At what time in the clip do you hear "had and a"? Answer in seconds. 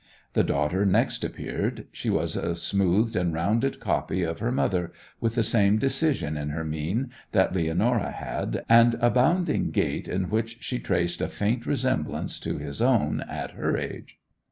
8.09-9.11